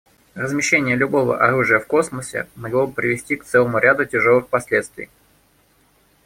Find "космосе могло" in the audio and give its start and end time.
1.85-2.87